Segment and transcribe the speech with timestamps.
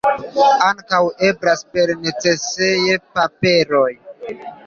[0.67, 3.85] Ankaŭ eblas per necesejpapero!